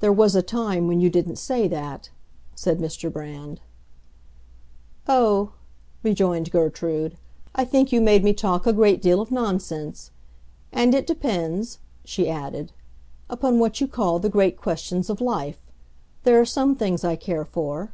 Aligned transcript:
"There 0.00 0.12
was 0.12 0.34
a 0.34 0.42
time 0.42 0.88
when 0.88 0.98
you 0.98 1.08
didn't 1.08 1.36
say 1.36 1.68
that," 1.68 2.10
said 2.56 2.80
Mr. 2.80 3.12
Brand. 3.12 3.60
"Oh," 5.06 5.52
rejoined 6.02 6.50
Gertrude, 6.50 7.16
"I 7.54 7.64
think 7.64 7.92
you 7.92 8.00
made 8.00 8.24
me 8.24 8.32
talk 8.32 8.66
a 8.66 8.72
great 8.72 9.00
deal 9.00 9.20
of 9.20 9.30
nonsense. 9.30 10.10
And 10.72 10.96
it 10.96 11.06
depends," 11.06 11.78
she 12.04 12.28
added, 12.28 12.72
"upon 13.28 13.60
what 13.60 13.80
you 13.80 13.86
call 13.86 14.18
the 14.18 14.28
great 14.28 14.56
questions 14.56 15.08
of 15.08 15.20
life. 15.20 15.58
There 16.24 16.40
are 16.40 16.44
some 16.44 16.74
things 16.74 17.04
I 17.04 17.14
care 17.14 17.44
for." 17.44 17.92